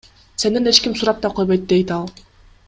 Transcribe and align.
Сенден 0.41 0.69
эч 0.71 0.77
ким 0.83 0.93
сурап 0.97 1.17
да 1.23 1.29
койбойт,— 1.35 1.63
дейт 1.69 1.89
ал. 1.97 2.05